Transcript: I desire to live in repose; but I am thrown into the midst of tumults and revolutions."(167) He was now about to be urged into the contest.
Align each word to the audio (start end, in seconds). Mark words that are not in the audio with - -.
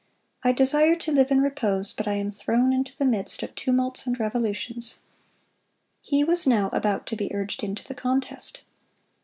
I 0.43 0.51
desire 0.51 0.95
to 0.95 1.11
live 1.11 1.29
in 1.29 1.41
repose; 1.41 1.93
but 1.93 2.07
I 2.07 2.13
am 2.13 2.31
thrown 2.31 2.73
into 2.73 2.97
the 2.97 3.05
midst 3.05 3.43
of 3.43 3.53
tumults 3.53 4.07
and 4.07 4.19
revolutions."(167) 4.19 5.03
He 6.01 6.23
was 6.23 6.47
now 6.47 6.71
about 6.73 7.05
to 7.05 7.15
be 7.15 7.31
urged 7.35 7.61
into 7.63 7.83
the 7.83 7.93
contest. 7.93 8.63